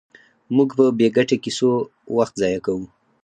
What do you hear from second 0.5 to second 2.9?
موږ په بې ګټې کیسو وخت ضایع کوو.